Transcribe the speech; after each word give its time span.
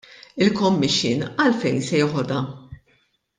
Il-commission 0.45 1.21
għalfejn 1.43 1.85
se 1.91 2.01
jeħodha? 2.01 2.41